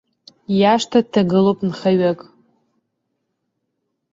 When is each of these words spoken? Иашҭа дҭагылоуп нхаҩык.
Иашҭа 0.59 0.99
дҭагылоуп 1.05 1.59
нхаҩык. 1.67 2.19